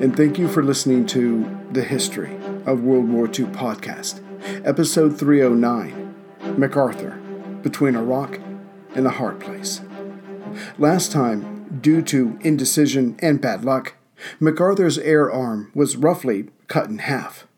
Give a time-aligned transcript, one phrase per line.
[0.00, 4.22] and thank you for listening to The History of World War II podcast,
[4.64, 6.14] episode 309
[6.56, 7.18] MacArthur
[7.62, 8.38] Between a Rock
[8.94, 9.80] and a Hard Place.
[10.78, 13.94] Last time, due to indecision and bad luck,
[14.38, 17.48] MacArthur's air arm was roughly cut in half.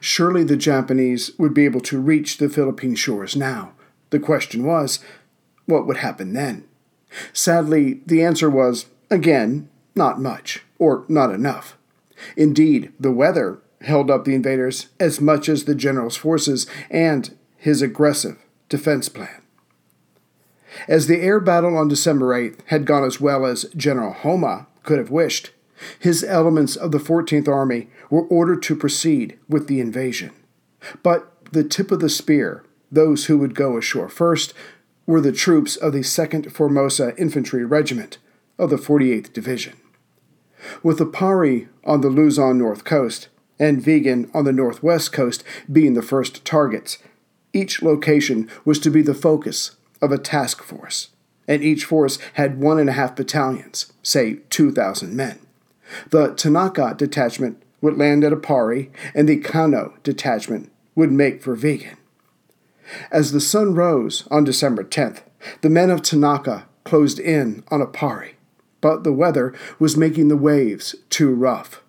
[0.00, 3.72] Surely the Japanese would be able to reach the Philippine shores now.
[4.08, 5.00] The question was,
[5.66, 6.64] what would happen then?
[7.34, 11.76] Sadly, the answer was, again, not much, or not enough.
[12.36, 17.82] Indeed, the weather held up the invaders as much as the general's forces and his
[17.82, 18.36] aggressive
[18.68, 19.42] defense plan.
[20.86, 24.98] As the air battle on December 8th had gone as well as General Homma could
[24.98, 25.50] have wished,
[25.98, 30.32] his elements of the 14th Army were ordered to proceed with the invasion.
[31.02, 34.54] But the tip of the spear, those who would go ashore first,
[35.06, 38.18] were the troops of the 2nd Formosa Infantry Regiment
[38.58, 39.74] of the 48th Division.
[40.82, 43.28] With Aparri on the Luzon north coast
[43.58, 46.98] and Vigan on the northwest coast being the first targets,
[47.52, 51.10] each location was to be the focus of a task force,
[51.48, 55.40] and each force had one and a half battalions, say 2,000 men.
[56.10, 61.96] The Tanaka detachment would land at Aparri, and the Kanno detachment would make for Vigan.
[63.10, 65.22] As the sun rose on December 10th,
[65.60, 68.32] the men of Tanaka closed in on Aparri,
[68.80, 71.82] but the weather was making the waves too rough.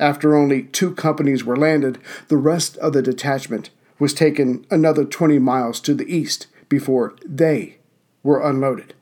[0.00, 5.38] After only two companies were landed, the rest of the detachment was taken another 20
[5.38, 7.78] miles to the east before they
[8.22, 8.94] were unloaded.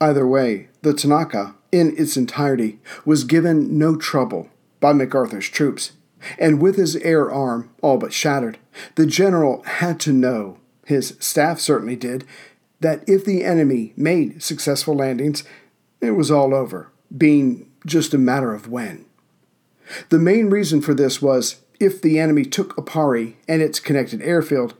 [0.00, 4.48] Either way, the Tanaka, in its entirety, was given no trouble
[4.80, 5.92] by MacArthur's troops,
[6.38, 8.58] and with his air arm all but shattered,
[8.96, 12.24] the general had to know, his staff certainly did,
[12.80, 15.44] that if the enemy made successful landings,
[16.04, 19.04] it was all over, being just a matter of when.
[20.08, 24.74] The main reason for this was if the enemy took Aparri and its connected airfield,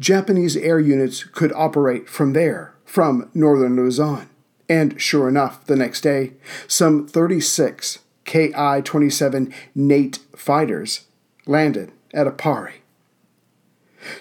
[0.00, 4.28] Japanese air units could operate from there, from northern Luzon.
[4.68, 6.32] And sure enough, the next day,
[6.66, 11.06] some 36 Ki 27 Nate fighters
[11.46, 12.74] landed at Aparri.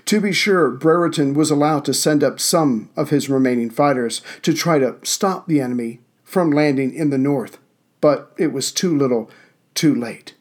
[0.06, 4.54] To be sure, Brereton was allowed to send up some of his remaining fighters to
[4.54, 7.58] try to stop the enemy from landing in the north,
[8.02, 9.32] but it was too little,
[9.74, 10.34] too late.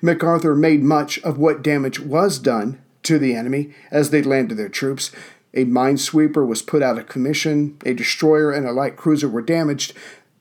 [0.00, 4.70] MacArthur made much of what damage was done to the enemy as they landed their
[4.70, 5.12] troops.
[5.52, 9.92] A minesweeper was put out of commission, a destroyer and a light cruiser were damaged,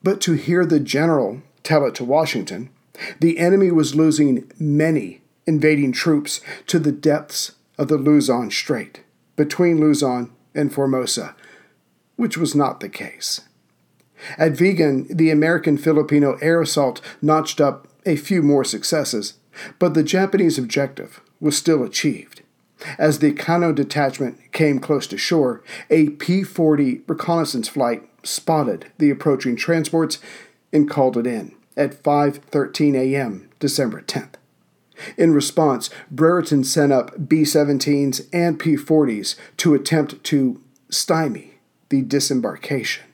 [0.02, 2.70] but to hear the general tell it to Washington,
[3.20, 9.02] the enemy was losing many invading troops to the depths of the Luzon Strait,
[9.36, 11.36] between Luzon and Formosa,
[12.16, 13.42] which was not the case.
[14.38, 19.36] At Vigan, the American Filipino air assault notched up a few more successes,
[19.80, 22.42] but the Japanese objective was still achieved.
[22.98, 29.10] As the Kanno detachment came close to shore, a P 40 reconnaissance flight spotted the
[29.10, 30.20] approaching transports
[30.72, 33.50] and called it in at 5:13 a.m.
[33.60, 34.34] December 10th.
[35.16, 41.60] In response, Brereton sent up B 17s and P 40s to attempt to stymie
[41.90, 43.07] the disembarkation.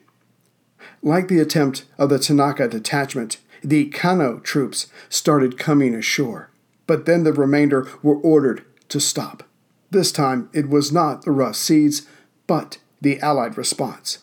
[1.04, 6.50] Like the attempt of the Tanaka detachment, the Kanno troops started coming ashore,
[6.86, 9.42] but then the remainder were ordered to stop.
[9.90, 12.08] This time it was not the rough seas,
[12.46, 14.20] but the Allied response.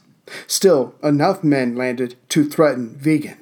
[0.47, 3.37] Still, enough men landed to threaten Vigan.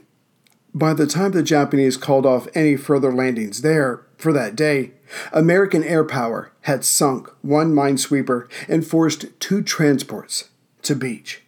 [0.73, 4.91] By the time the Japanese called off any further landings there for that day,
[5.31, 10.49] American air power had sunk one minesweeper and forced two transports
[10.81, 11.43] to beach.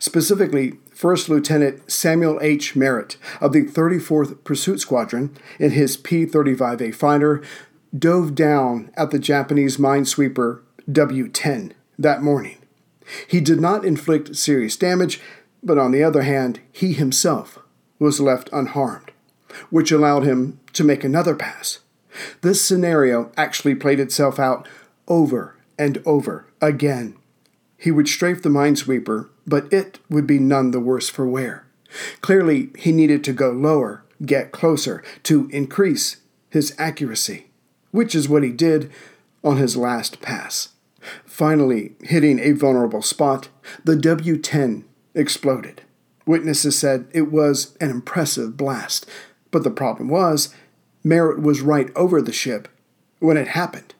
[0.00, 2.74] Specifically, First Lieutenant Samuel H.
[2.74, 7.40] Marett of the 34th Pursuit Squadron in his P 35A fighter
[7.96, 10.58] dove down at the Japanese minesweeper
[10.90, 12.58] W 10 that morning.
[13.28, 15.20] He did not inflict serious damage,
[15.62, 17.60] but on the other hand, he himself
[18.00, 19.12] was left unharmed,
[19.70, 21.78] which allowed him to make another pass.
[22.40, 24.66] This scenario actually played itself out
[25.06, 27.17] over and over again.
[27.78, 31.64] He would strafe the minesweeper, but it would be none the worse for wear.
[32.20, 36.16] Clearly, he needed to go lower, get closer, to increase
[36.50, 37.46] his accuracy,
[37.92, 38.90] which is what he did
[39.44, 40.70] on his last pass.
[41.24, 43.48] Finally, hitting a vulnerable spot,
[43.84, 44.84] the W 10
[45.14, 45.82] exploded.
[46.26, 49.06] Witnesses said it was an impressive blast,
[49.50, 50.54] but the problem was,
[51.04, 52.68] Marett was right over the ship
[53.20, 53.94] when it happened.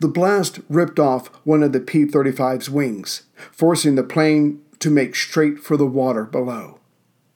[0.00, 5.14] The blast ripped off one of the P 35's wings, forcing the plane to make
[5.14, 6.78] straight for the water below.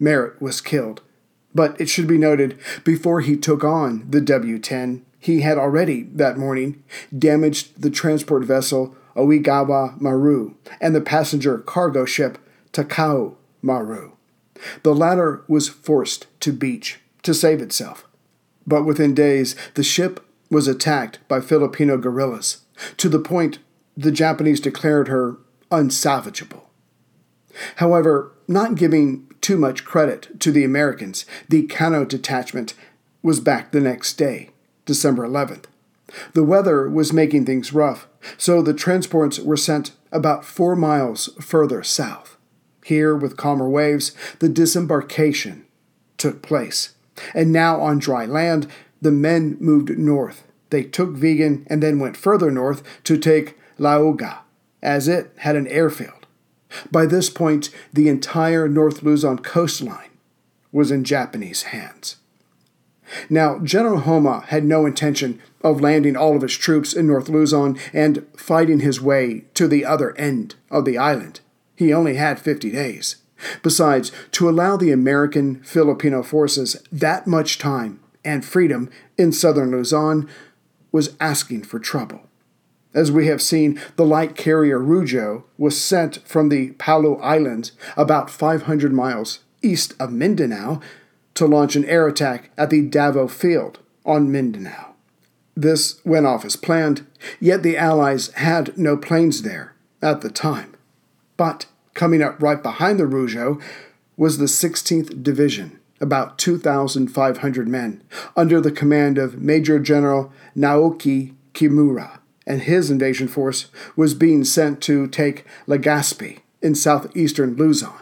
[0.00, 1.00] Marett was killed,
[1.54, 6.02] but it should be noted before he took on the W 10, he had already,
[6.02, 6.82] that morning,
[7.16, 12.38] damaged the transport vessel Oigawa Maru and the passenger cargo ship
[12.72, 14.12] Takao Maru.
[14.82, 18.06] The latter was forced to beach to save itself.
[18.66, 22.62] But within days, the ship was attacked by Filipino guerrillas,
[22.96, 23.58] to the point
[23.96, 25.36] the Japanese declared her
[25.70, 26.62] unsalvageable.
[27.76, 32.74] However, not giving too much credit to the Americans, the Kanno detachment
[33.22, 34.50] was back the next day,
[34.84, 35.64] December 11th.
[36.34, 38.06] The weather was making things rough,
[38.36, 42.36] so the transports were sent about four miles further south.
[42.84, 45.66] Here, with calmer waves, the disembarkation
[46.18, 46.94] took place.
[47.34, 48.68] And now on dry land,
[49.06, 50.42] the men moved north.
[50.70, 54.38] They took Vigan and then went further north to take Laoag,
[54.82, 56.26] as it had an airfield.
[56.90, 60.10] By this point, the entire North Luzon coastline
[60.72, 62.16] was in Japanese hands.
[63.30, 67.78] Now, General Homma had no intention of landing all of his troops in North Luzon
[67.92, 71.38] and fighting his way to the other end of the island.
[71.76, 73.16] He only had 50 days.
[73.62, 80.28] Besides, to allow the American Filipino forces that much time and freedom in southern Luzon
[80.92, 82.22] was asking for trouble.
[82.92, 88.30] As we have seen, the light carrier Ryujo was sent from the Palau Islands, about
[88.30, 90.80] 500 miles east of Mindanao,
[91.34, 94.94] to launch an air attack at the Davao field on Mindanao.
[95.54, 97.06] This went off as planned,
[97.38, 100.74] yet the Allies had no planes there at the time.
[101.36, 103.60] But coming up right behind the Ryujo
[104.16, 108.02] was the 16th Division, about 2,500 men,
[108.36, 114.80] under the command of Major General Naoki Kimura, and his invasion force was being sent
[114.82, 117.98] to take Legazpi in southeastern Luzon.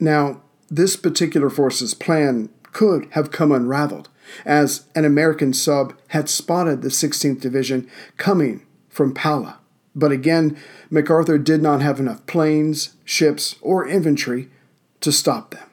[0.00, 4.08] Now, this particular force's plan could have come unraveled,
[4.44, 9.56] as an American sub had spotted the 16th Division coming from Palau.
[9.94, 10.56] But again,
[10.90, 14.48] MacArthur did not have enough planes, ships, or infantry
[15.00, 15.67] to stop them.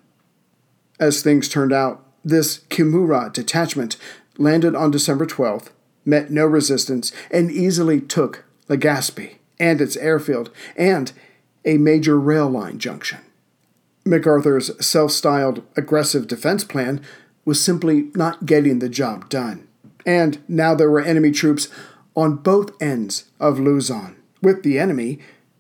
[1.00, 3.98] As things turned out, this Kimura detachment
[4.38, 5.70] landed on December 12th,
[6.06, 11.12] met no resistance, and easily took Legazpi and its airfield and
[11.64, 13.20] a major rail line junction.
[14.06, 17.02] MacArthur's self styled aggressive defense plan
[17.44, 19.68] was simply not getting the job done.
[20.06, 21.68] And now there were enemy troops
[22.16, 25.20] on both ends of Luzon, with the enemy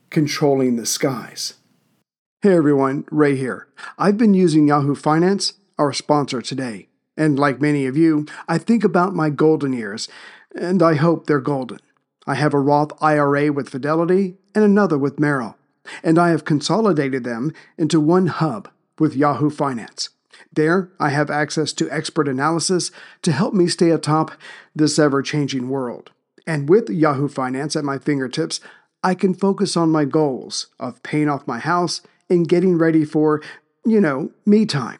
[0.09, 1.55] controlling the skies.
[2.45, 3.67] Hey everyone, Ray here.
[3.97, 8.83] I've been using Yahoo Finance, our sponsor today, and like many of you, I think
[8.83, 10.07] about my golden years,
[10.53, 11.79] and I hope they're golden.
[12.27, 15.57] I have a Roth IRA with Fidelity and another with Merrill,
[16.03, 20.09] and I have consolidated them into one hub with Yahoo Finance.
[20.53, 22.91] There, I have access to expert analysis
[23.23, 24.33] to help me stay atop
[24.75, 26.11] this ever changing world
[26.45, 28.59] And with Yahoo Finance at my fingertips,
[29.03, 33.41] I can focus on my goals of paying off my house and getting ready for,
[33.85, 34.99] you know, me time.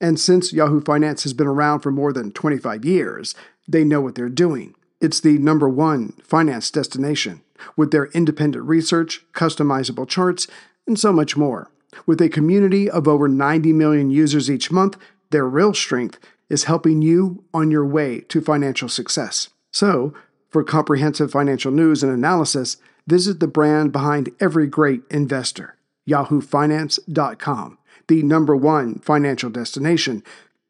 [0.00, 3.34] And since Yahoo Finance has been around for more than 25 years,
[3.66, 4.74] they know what they're doing.
[5.00, 7.42] It's the number one finance destination
[7.76, 10.46] with their independent research, customizable charts,
[10.86, 11.70] and so much more.
[12.06, 14.96] With a community of over 90 million users each month,
[15.30, 19.48] their real strength is helping you on your way to financial success.
[19.70, 20.12] So,
[20.50, 22.76] for comprehensive financial news and analysis,
[23.06, 25.76] visit the brand behind every great investor,
[26.08, 30.22] yahoofinance.com, the number one financial destination,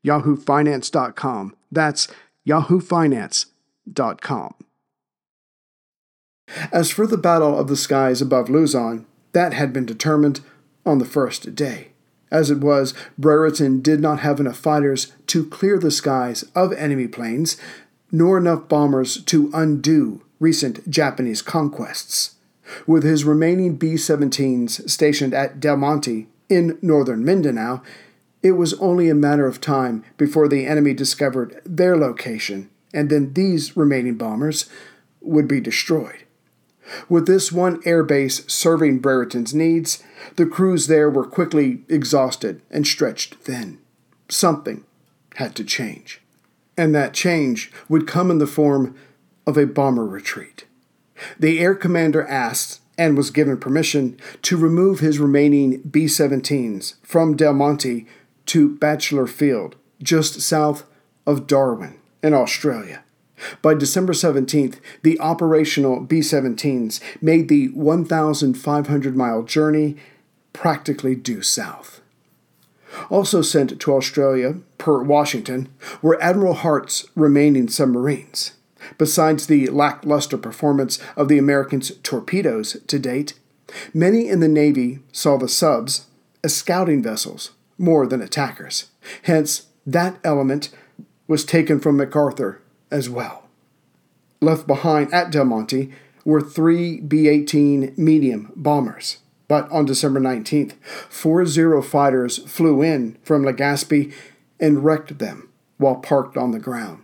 [0.04, 1.56] yahoofinance.com.
[1.72, 2.08] That's
[2.46, 4.54] yahoofinance.com.
[6.70, 10.40] As for the battle of the skies above Luzon, that had been determined
[10.84, 11.88] on the first day.
[12.30, 17.08] As it was, Brereton did not have enough fighters to clear the skies of enemy
[17.08, 17.56] planes,
[18.10, 22.33] nor enough bombers to undo recent Japanese conquests.
[22.86, 27.82] With his remaining B 17s stationed at Del Monte in northern Mindanao,
[28.42, 33.32] it was only a matter of time before the enemy discovered their location, and then
[33.32, 34.68] these remaining bombers
[35.22, 36.24] would be destroyed.
[37.08, 40.02] With this one airbase serving Brereton's needs,
[40.36, 43.78] the crews there were quickly exhausted and stretched thin.
[44.28, 44.84] Something
[45.36, 46.20] had to change.
[46.76, 48.94] And that change would come in the form
[49.46, 50.66] of a bomber retreat.
[51.38, 57.36] The air commander asked and was given permission to remove his remaining B 17s from
[57.36, 58.06] Del Monte
[58.46, 60.84] to Batchelor Field, just south
[61.26, 63.02] of Darwin in Australia.
[63.62, 69.96] By December 17th, the operational B 17s made the 1,500 mile journey
[70.52, 72.00] practically due south.
[73.10, 75.68] Also sent to Australia, per Washington,
[76.00, 78.52] were Admiral Hart's remaining submarines.
[78.98, 83.34] Besides the lackluster performance of the Americans' torpedoes to date,
[83.92, 86.06] many in the Navy saw the subs
[86.42, 88.90] as scouting vessels more than attackers.
[89.22, 90.70] Hence, that element
[91.26, 92.60] was taken from MacArthur
[92.90, 93.48] as well.
[94.40, 95.90] Left behind at Del Monte
[96.24, 99.18] were three B 18 medium bombers.
[99.46, 100.74] But on December 19th,
[101.08, 104.12] four Zero fighters flew in from Legazpi
[104.58, 107.03] and wrecked them while parked on the ground.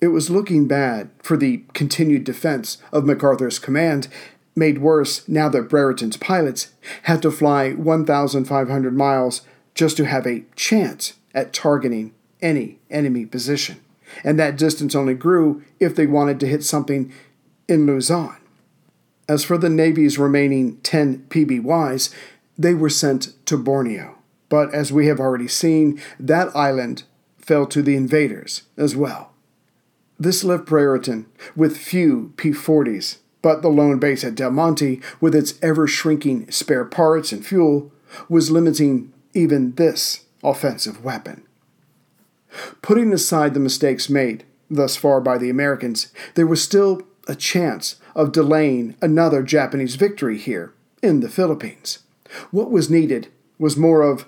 [0.00, 4.08] It was looking bad for the continued defense of MacArthur's command,
[4.54, 6.72] made worse now that Brereton's pilots
[7.02, 9.42] had to fly 1,500 miles
[9.74, 13.80] just to have a chance at targeting any enemy position
[14.24, 17.12] and that distance only grew if they wanted to hit something
[17.68, 18.36] in Luzon.
[19.28, 22.14] As for the Navy's remaining 10 PBYs,
[22.56, 24.16] they were sent to Borneo.
[24.48, 27.02] But as we have already seen, that island
[27.36, 29.32] fell to the invaders as well.
[30.18, 35.34] This left Brereton with few P 40s, but the lone base at Del Monte, with
[35.34, 37.92] its ever shrinking spare parts and fuel,
[38.28, 41.42] was limiting even this offensive weapon.
[42.80, 47.96] Putting aside the mistakes made thus far by the Americans, there was still a chance
[48.14, 51.98] of delaying another Japanese victory here in the Philippines.
[52.50, 54.24] What was needed was more of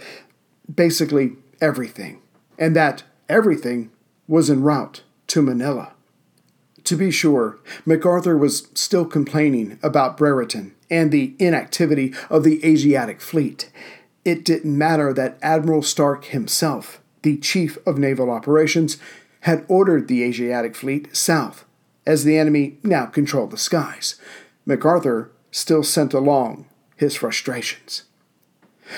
[0.73, 2.21] basically everything,
[2.59, 3.90] and that everything
[4.26, 5.92] was en route to Manila.
[6.85, 13.20] To be sure, MacArthur was still complaining about Brereton and the inactivity of the Asiatic
[13.20, 13.70] fleet.
[14.25, 18.99] It didn't matter that Admiral Stark himself the chief of naval operations,
[19.40, 21.64] had ordered the Asiatic fleet south,
[22.06, 24.20] as the enemy now controlled the skies.
[24.66, 26.66] MacArthur still sent along
[26.97, 28.04] his frustrations.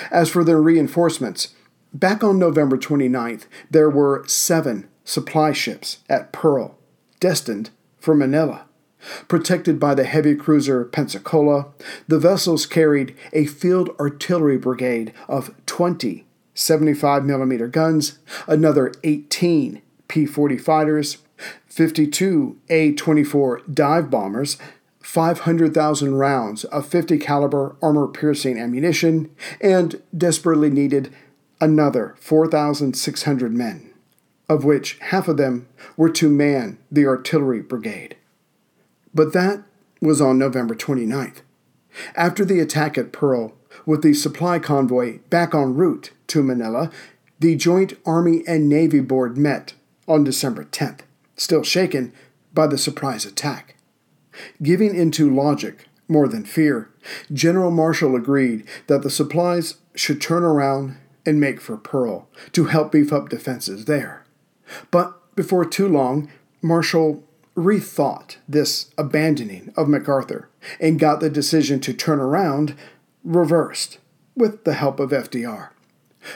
[0.09, 1.53] As for their reinforcements,
[1.93, 6.77] back on November 29th, there were seven supply ships at Pearl,
[7.19, 8.65] destined for Manila.
[9.27, 11.67] Protected by the heavy cruiser Pensacola,
[12.07, 20.25] the vessels carried a field artillery brigade of 20 75 millimeter guns, another 18 P
[20.25, 21.17] 40 fighters,
[21.67, 24.57] 52 A 24 dive bombers,
[24.99, 31.13] 500,000 rounds of 50 caliber armor piercing ammunition, and desperately needed
[31.59, 33.90] another 4,600 men,
[34.51, 35.65] of which half of them
[35.95, 38.17] were to man the artillery brigade.
[39.13, 39.63] But that
[40.01, 41.37] was on November 29th.
[42.15, 43.53] After the attack at Pearl,
[43.85, 46.91] with the supply convoy back en route to Manila,
[47.39, 49.73] the Joint Army and Navy Board met
[50.05, 50.99] on December 10th,
[51.37, 52.11] still shaken
[52.53, 53.77] by the surprise attack.
[54.61, 56.89] Giving into logic more than fear,
[57.31, 62.91] General Marshall agreed that the supplies should turn around and make for Pearl to help
[62.91, 64.20] beef up defenses there.
[64.89, 66.29] But before too long,
[66.61, 67.23] Marshall
[67.55, 70.49] rethought this abandoning of MacArthur
[70.79, 72.75] and got the decision to turn around
[73.23, 73.99] reversed
[74.35, 75.69] with the help of FDR.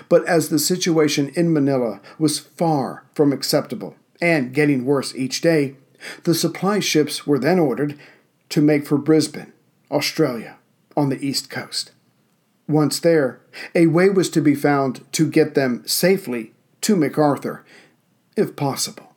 [0.09, 5.75] But as the situation in Manila was far from acceptable and getting worse each day,
[6.23, 7.97] the supply ships were then ordered
[8.49, 9.53] to make for Brisbane,
[9.91, 10.57] Australia,
[10.97, 11.91] on the east coast.
[12.67, 13.39] Once there,
[13.73, 17.63] a way was to be found to get them safely to MacArthur,
[18.35, 19.13] if possible.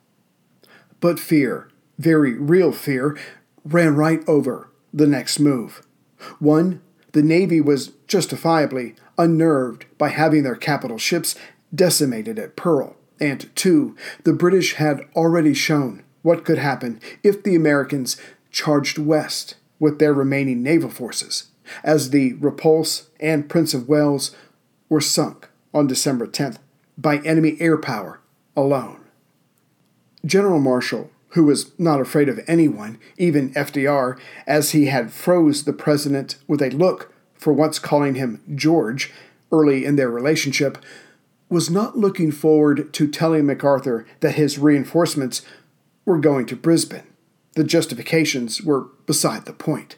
[0.99, 3.17] But fear, very real fear,
[3.63, 5.81] ran right over the next move.
[6.39, 11.35] One, the Navy was justifiably unnerved by having their capital ships
[11.73, 17.55] decimated at Pearl, and two, the British had already shown what could happen if the
[17.55, 18.17] Americans
[18.51, 21.49] charged west with their remaining naval forces,
[21.83, 24.35] as the Repulse and Prince of Wales
[24.89, 26.57] were sunk on December 10th
[26.97, 28.19] by enemy air power
[28.55, 28.99] alone.
[30.25, 35.73] General Marshall, who was not afraid of anyone, even FDR, as he had froze the
[35.73, 39.11] president with a look for once calling him George
[39.51, 40.77] early in their relationship,
[41.49, 45.41] was not looking forward to telling MacArthur that his reinforcements
[46.05, 47.07] were going to Brisbane.
[47.55, 49.95] The justifications were beside the point.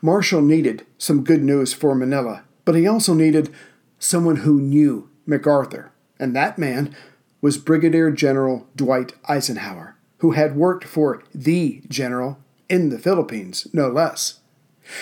[0.00, 3.52] Marshall needed some good news for Manila, but he also needed
[3.98, 6.94] someone who knew MacArthur, and that man
[7.42, 13.88] was Brigadier General Dwight Eisenhower, who had worked for the general in the Philippines, no
[13.88, 14.40] less.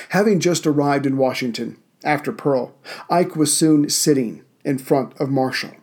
[0.08, 2.74] Having just arrived in Washington after Pearl,
[3.08, 5.76] Ike was soon sitting in front of Marshall.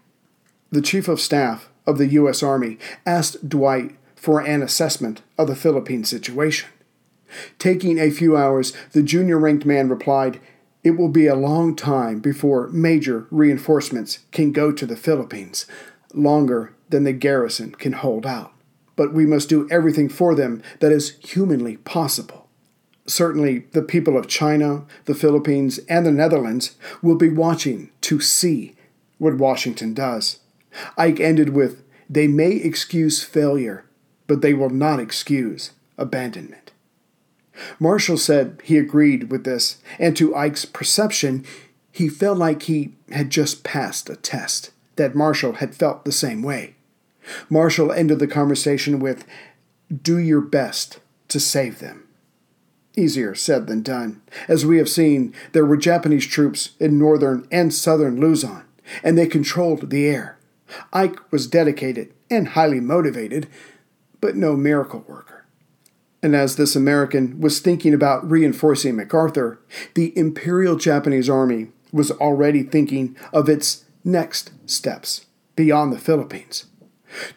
[0.71, 2.43] The Chief of Staff of the U.S.
[2.43, 6.69] Army asked Dwight for an assessment of the Philippine situation.
[7.59, 10.39] Taking a few hours, the junior ranked man replied,
[10.83, 15.65] It will be a long time before major reinforcements can go to the Philippines,
[16.13, 18.53] longer than the garrison can hold out.
[18.95, 22.47] But we must do everything for them that is humanly possible.
[23.05, 28.75] Certainly, the people of China, the Philippines, and the Netherlands will be watching to see
[29.17, 30.39] what Washington does.
[30.97, 33.85] Ike ended with, They may excuse failure,
[34.27, 36.71] but they will not excuse abandonment.
[37.79, 41.45] Marshall said he agreed with this, and to Ike's perception,
[41.91, 46.41] he felt like he had just passed a test, that Marshall had felt the same
[46.41, 46.75] way.
[47.49, 49.25] Marshall ended the conversation with,
[50.01, 52.07] Do your best to save them.
[52.95, 54.21] Easier said than done.
[54.47, 58.65] As we have seen, there were Japanese troops in northern and southern Luzon,
[59.03, 60.39] and they controlled the air.
[60.91, 63.47] Ike was dedicated and highly motivated,
[64.19, 65.45] but no miracle worker.
[66.23, 69.59] And as this American was thinking about reinforcing MacArthur,
[69.93, 76.65] the Imperial Japanese Army was already thinking of its next steps beyond the Philippines.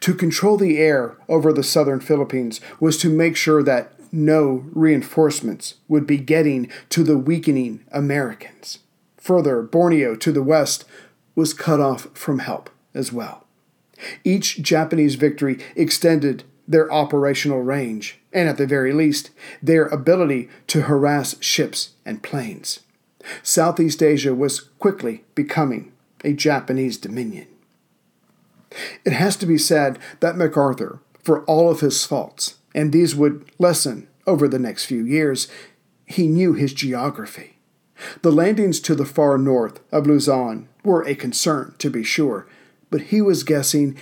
[0.01, 5.75] To control the air over the southern Philippines was to make sure that no reinforcements
[5.89, 8.79] would be getting to the weakening Americans.
[9.19, 10.85] Further, Borneo to the west
[11.35, 13.47] was cut off from help as well.
[14.25, 19.31] Each Japanese victory extended their operational range, and at the very least,
[19.63, 22.81] their ability to harass ships and planes.
[23.43, 25.93] Southeast Asia was quickly becoming
[26.25, 27.47] a Japanese dominion.
[29.05, 33.51] It has to be said that MacArthur, for all of his faults, and these would
[33.59, 35.49] lessen over the next few years,
[36.07, 37.57] he knew his geography.
[38.23, 42.47] The landings to the far north of Luzon were a concern, to be sure,
[42.91, 43.97] but he was guessing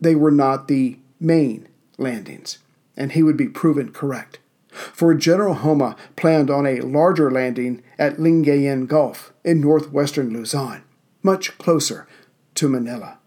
[0.00, 2.58] they were not the main landings,
[2.96, 4.38] and he would be proven correct.
[4.70, 10.82] For General Homma planned on a larger landing at Lingayen Gulf in northwestern Luzon,
[11.22, 12.06] much closer
[12.54, 13.18] to Manila.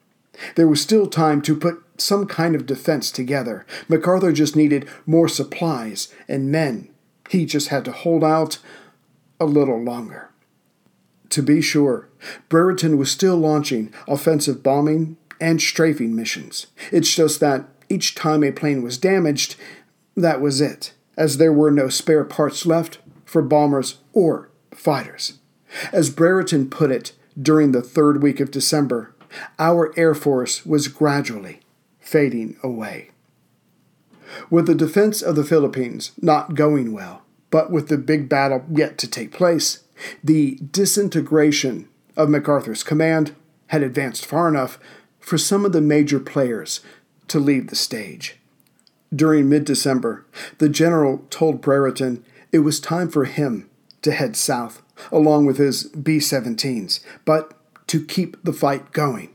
[0.56, 3.66] There was still time to put some kind of defense together.
[3.88, 6.90] MacArthur just needed more supplies and men.
[7.30, 8.60] He just had to hold out
[9.40, 10.30] a little longer.
[11.30, 12.08] To be sure,
[12.50, 16.68] Brereton was still launching offensive bombing and strafing missions.
[16.92, 19.56] It's just that each time a plane was damaged,
[20.16, 25.40] that was it, as there were no spare parts left for bombers or fighters.
[25.92, 29.14] As Brereton put it during the third week of December,
[29.60, 31.60] our Air Force was gradually
[32.00, 33.10] fading away.
[34.50, 38.98] With the defense of the Philippines not going well, but with the big battle yet
[39.00, 39.84] to take place,
[40.24, 43.36] the disintegration of MacArthur's command
[43.68, 44.80] had advanced far enough
[45.20, 46.82] for some of the major players
[47.28, 48.38] to leave the stage.
[49.14, 50.26] During mid December,
[50.58, 53.70] the general told Brereton it was time for him
[54.02, 54.82] to head south,
[55.12, 57.54] along with his B 17s, but
[57.88, 59.30] to keep the fight going.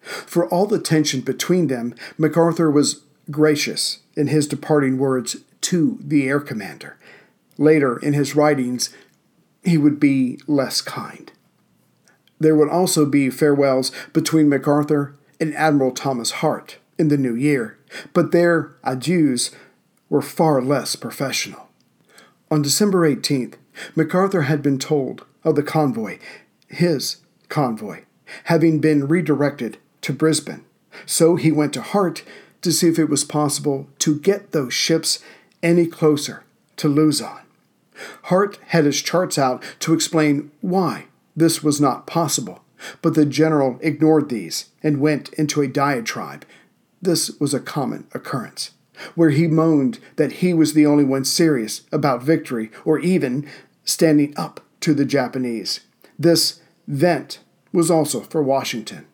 [0.00, 6.28] For all the tension between them, MacArthur was gracious in his departing words to the
[6.28, 6.98] air commander.
[7.56, 8.90] Later in his writings,
[9.64, 11.32] he would be less kind.
[12.38, 17.78] There would also be farewells between MacArthur and Admiral Thomas Hart in the new year,
[18.12, 19.54] but their adieus
[20.10, 21.68] were far less professional.
[22.50, 23.54] On December 18th,
[23.94, 26.18] MacArthur had been told of the convoy,
[26.68, 27.16] his
[27.48, 28.02] convoy,
[28.44, 30.64] having been redirected to Brisbane.
[31.06, 32.22] So he went to Hart
[32.62, 35.18] to see if it was possible to get those ships
[35.62, 36.44] any closer
[36.76, 37.40] to Luzon.
[38.24, 41.06] Hart had his charts out to explain why
[41.36, 42.64] this was not possible,
[43.02, 46.44] but the general ignored these and went into a diatribe.
[47.00, 48.72] This was a common occurrence,
[49.14, 53.48] where he moaned that he was the only one serious about victory or even
[53.84, 55.80] standing up to the Japanese.
[56.18, 57.40] This vent
[57.72, 59.06] was also for Washington,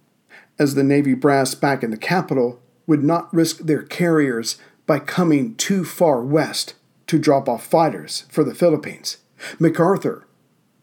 [0.58, 5.54] as the Navy brass back in the capital would not risk their carriers by coming
[5.54, 6.74] too far west
[7.06, 9.18] to drop off fighters for the Philippines.
[9.58, 10.26] MacArthur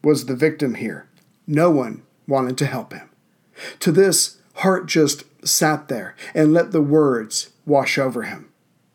[0.02, 1.08] was the victim here.
[1.46, 3.10] No one wanted to help him.
[3.80, 8.48] To this, Hart just sat there and let the words wash over him.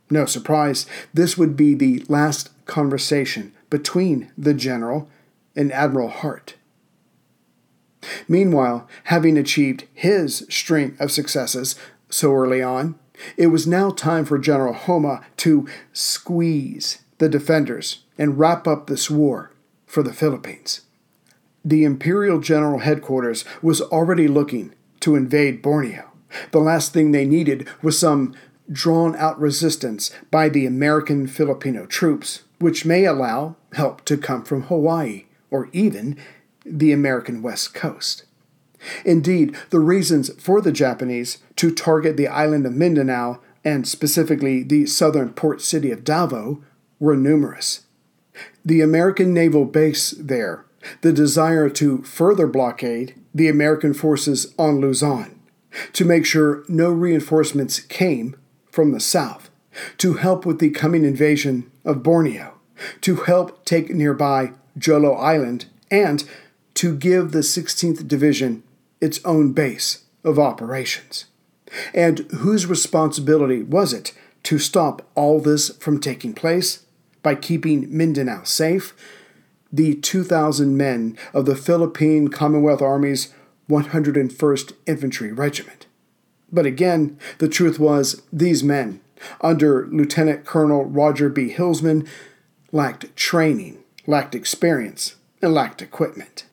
[0.09, 5.09] No surprise, this would be the last conversation between the general
[5.55, 6.53] and Admiral Hart.
[8.27, 11.75] Meanwhile, having achieved his string of successes
[12.07, 12.99] so early on,
[13.35, 19.09] it was now time for General Homma to squeeze the defenders and wrap up this
[19.09, 19.51] war
[19.87, 20.81] for the Philippines.
[21.65, 26.11] The Imperial General Headquarters was already looking to invade Borneo.
[26.51, 28.35] The last thing they needed was some
[28.71, 34.63] drawn out resistance by the American Filipino troops, which may allow help to come from
[34.63, 36.17] Hawaii or even
[36.65, 38.25] the American West Coast.
[39.05, 44.85] Indeed, the reasons for the Japanese to target the island of Mindanao and specifically the
[44.85, 46.61] southern port city of Davao
[46.99, 47.85] were numerous.
[48.65, 50.65] The American naval base there,
[51.01, 55.39] the desire to further blockade the American forces on Luzon,
[55.93, 58.35] to make sure no reinforcements came
[58.69, 59.49] from the south,
[59.97, 62.59] to help with the coming invasion of Borneo,
[63.01, 66.23] to help take nearby Jolo Island, and
[66.75, 68.63] to give the 16th Division
[68.99, 71.25] its own base of operations.
[71.93, 76.85] And whose responsibility was it to stop all this from taking place?
[77.21, 78.93] By keeping Mindanao safe?
[79.71, 83.33] The 2,000 men of the Philippine Commonwealth Army's
[83.69, 85.87] 101st Infantry Regiment.
[86.51, 89.01] But again, the truth was these men,
[89.41, 91.49] under Lieutenant Colonel Roger B.
[91.49, 92.07] Hilsman,
[92.73, 96.45] lacked training, lacked experience, and lacked equipment.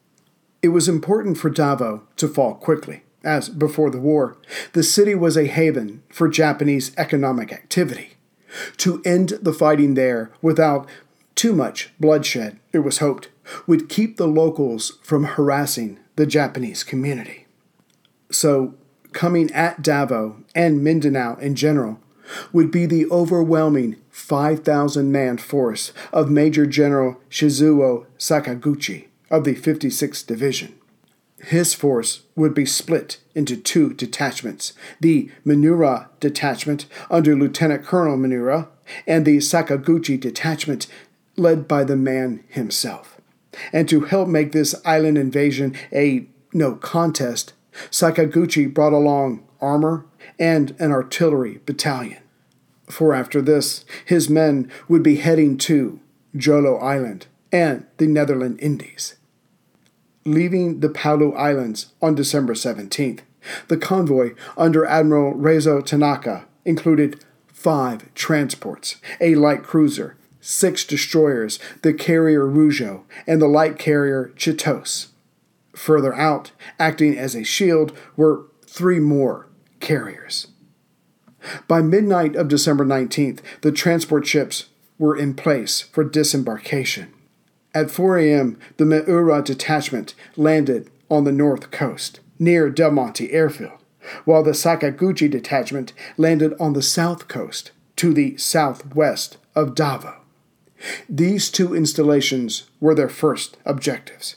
[0.62, 4.36] It was important for Davao to fall quickly, as before the war,
[4.74, 8.10] the city was a haven for Japanese economic activity.
[8.78, 10.86] To end the fighting there without
[11.34, 13.30] too much bloodshed, it was hoped,
[13.66, 17.46] would keep the locals from harassing the Japanese community.
[18.30, 18.74] So,
[19.12, 21.98] coming at Davao and Mindanao in general
[22.52, 30.26] would be the overwhelming 5,000 man force of Major General Shizuo Sakaguchi of the 56th
[30.26, 30.74] Division.
[31.42, 38.68] His force would be split into two detachments the Miura Detachment under Lieutenant Colonel Miura,
[39.06, 40.86] and the Sakaguchi Detachment
[41.36, 43.20] led by the man himself.
[43.72, 47.54] And to help make this island invasion a no contest,
[47.90, 50.04] Sakaguchi brought along armor
[50.40, 52.22] and an artillery battalion.
[52.88, 56.00] For after this, his men would be heading to
[56.34, 59.14] Jolo Island and the Netherland Indies
[60.24, 63.20] leaving the Palau Islands on December 17th.
[63.68, 71.94] The convoy under Admiral Raizo Tanaka included five transports, a light cruiser, six destroyers, the
[71.94, 75.08] carrier Ryujo, and the light carrier Chitose.
[75.74, 79.46] Further out, acting as a shield, were three more
[79.80, 80.48] carriers.
[81.66, 84.66] By midnight of December 19th, the transport ships
[84.98, 87.12] were in place for disembarkation.
[87.74, 93.78] At 4 a.m., the Miura detachment landed on the north coast, near Del Monte Airfield,
[94.24, 100.20] while the Sakaguchi detachment landed on the south coast, to the southwest of Davao.
[101.08, 104.36] These two installations were their first objectives.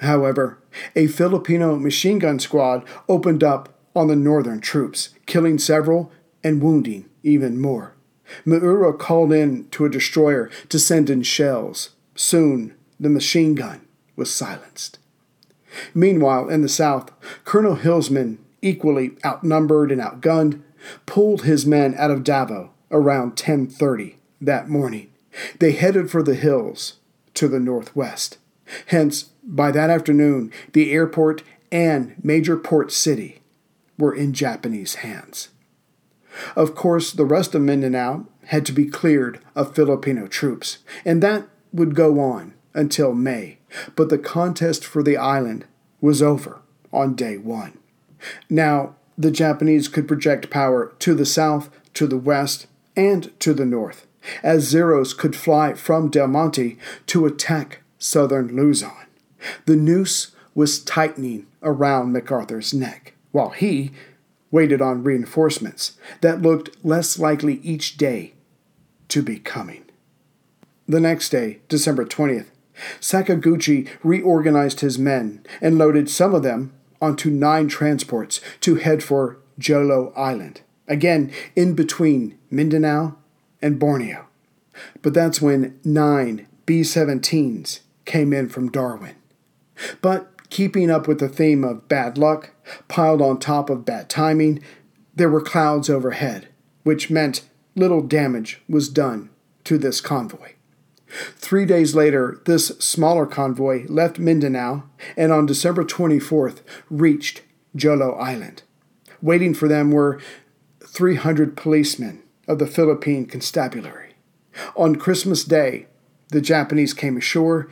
[0.00, 0.58] However,
[0.96, 7.08] a Filipino machine gun squad opened up on the northern troops, killing several and wounding
[7.22, 7.94] even more.
[8.44, 13.80] Miura called in to a destroyer to send in shells, Soon the machine gun
[14.14, 14.98] was silenced.
[15.94, 17.10] Meanwhile, in the south,
[17.44, 20.60] Colonel Hilsman, equally outnumbered and outgunned,
[21.06, 25.08] pulled his men out of Davao around 10:30 that morning.
[25.60, 26.98] They headed for the hills
[27.34, 28.36] to the northwest.
[28.86, 33.39] Hence, by that afternoon, the airport and major port city
[34.00, 35.50] were in Japanese hands.
[36.56, 41.48] Of course, the rest of Mindanao had to be cleared of Filipino troops, and that
[41.72, 43.58] would go on until May.
[43.94, 45.66] But the contest for the island
[46.00, 46.60] was over
[46.92, 47.78] on day one.
[48.48, 53.66] Now, the Japanese could project power to the south, to the west, and to the
[53.66, 54.06] north,
[54.42, 59.06] as Zeros could fly from Del Monte to attack southern Luzon.
[59.66, 63.92] The noose was tightening around MacArthur's neck, while he
[64.50, 68.34] waited on reinforcements that looked less likely each day
[69.08, 69.84] to be coming.
[70.88, 72.46] The next day, December 20th,
[73.00, 79.38] Sakaguchi reorganized his men and loaded some of them onto nine transports to head for
[79.58, 83.16] Jolo Island, again in between Mindanao
[83.62, 84.26] and Borneo.
[85.02, 89.16] But that's when nine B 17s came in from Darwin.
[90.00, 92.50] But keeping up with the theme of bad luck,
[92.88, 94.62] piled on top of bad timing,
[95.14, 96.48] there were clouds overhead,
[96.82, 97.42] which meant
[97.74, 99.30] little damage was done
[99.64, 100.52] to this convoy.
[101.36, 104.84] Three days later, this smaller convoy left Mindanao
[105.16, 107.42] and on December 24th reached
[107.74, 108.62] Jolo Island.
[109.20, 110.20] Waiting for them were
[110.84, 114.14] 300 policemen of the Philippine Constabulary.
[114.76, 115.86] On Christmas Day,
[116.28, 117.68] the Japanese came ashore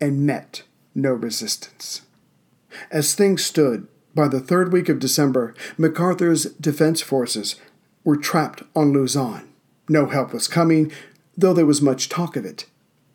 [0.00, 0.62] and met
[0.94, 2.02] no resistance.
[2.90, 7.56] As things stood, by the third week of December, MacArthur's defense forces
[8.04, 9.48] were trapped on Luzon.
[9.88, 10.90] No help was coming,
[11.36, 12.66] though there was much talk of it,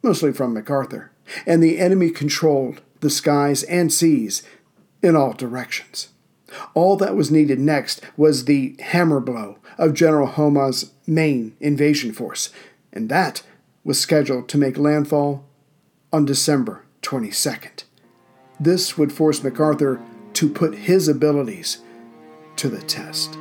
[0.03, 1.11] mostly from MacArthur,
[1.45, 4.43] and the enemy controlled the skies and seas
[5.01, 6.09] in all directions.
[6.73, 12.49] All that was needed next was the hammer blow of General Homma's main invasion force,
[12.93, 13.41] and that
[13.83, 15.45] was scheduled to make landfall
[16.13, 17.83] on December 22nd.
[18.61, 19.99] This would force MacArthur
[20.33, 21.79] to put his abilities
[22.57, 23.35] to the test.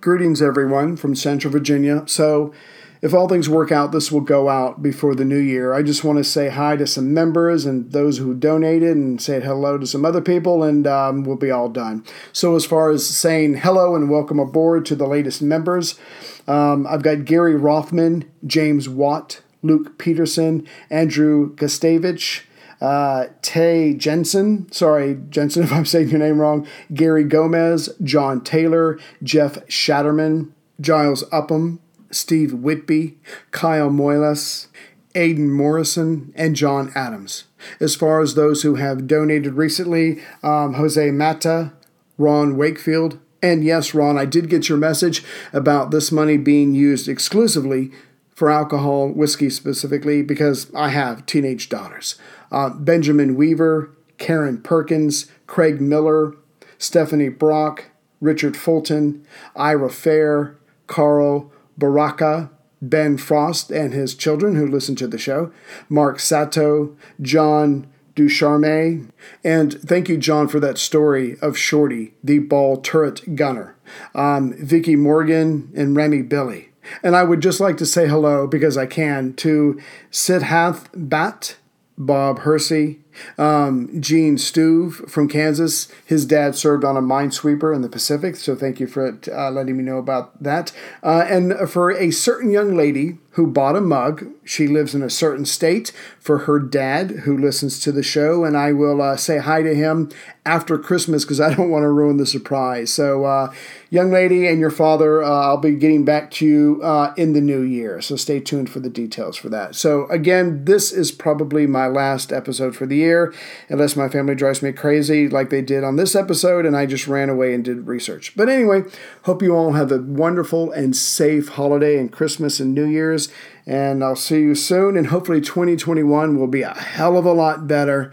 [0.00, 2.04] Greetings, everyone, from Central Virginia.
[2.06, 2.54] So,
[3.02, 5.74] if all things work out, this will go out before the new year.
[5.74, 9.40] I just want to say hi to some members and those who donated and say
[9.42, 12.04] hello to some other people, and um, we'll be all done.
[12.32, 15.98] So, as far as saying hello and welcome aboard to the latest members,
[16.46, 22.42] um, I've got Gary Rothman, James Watt, Luke Peterson, Andrew Gustavich,
[22.80, 28.98] uh, Tay Jensen, sorry, Jensen, if I'm saying your name wrong, Gary Gomez, John Taylor,
[29.22, 33.18] Jeff Shatterman, Giles Upham, Steve Whitby,
[33.50, 34.68] Kyle Moyles,
[35.14, 37.44] Aidan Morrison, and John Adams.
[37.80, 41.72] As far as those who have donated recently, um, Jose Mata,
[42.16, 47.08] Ron Wakefield, and yes, Ron, I did get your message about this money being used
[47.08, 47.92] exclusively
[48.38, 52.14] for alcohol, whiskey specifically, because I have teenage daughters.
[52.52, 56.36] Uh, Benjamin Weaver, Karen Perkins, Craig Miller,
[56.78, 57.86] Stephanie Brock,
[58.20, 62.48] Richard Fulton, Ira Fair, Carl Baraka,
[62.80, 65.50] Ben Frost and his children who listen to the show,
[65.88, 69.10] Mark Sato, John Ducharme,
[69.42, 73.74] and thank you, John, for that story of Shorty, the ball turret gunner,
[74.14, 76.67] um, Vicky Morgan, and Remy Billy.
[77.02, 81.56] And I would just like to say hello, because I can, to Sidhath Bat,
[81.96, 83.00] Bob Hersey,
[83.38, 85.88] um, Gene Stuve from Kansas.
[86.04, 89.76] His dad served on a minesweeper in the Pacific, so thank you for uh, letting
[89.76, 90.72] me know about that.
[91.02, 94.26] Uh, and for a certain young lady who bought a mug.
[94.42, 98.56] She lives in a certain state for her dad who listens to the show, and
[98.56, 100.10] I will uh, say hi to him
[100.44, 102.92] after Christmas because I don't want to ruin the surprise.
[102.92, 103.52] So, uh,
[103.90, 107.40] young lady and your father, uh, I'll be getting back to you uh, in the
[107.40, 108.00] new year.
[108.00, 109.76] So, stay tuned for the details for that.
[109.76, 113.34] So, again, this is probably my last episode for the year,
[113.68, 117.08] unless my family drives me crazy like they did on this episode, and I just
[117.08, 118.34] ran away and did research.
[118.36, 118.84] But anyway,
[119.22, 123.28] hope you all have a wonderful and safe holiday and Christmas and New Year's.
[123.66, 124.96] And I'll see you soon.
[124.96, 128.12] And hopefully, 2021 will be a hell of a lot better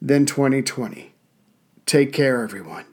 [0.00, 1.12] than 2020.
[1.84, 2.84] Take care, everyone.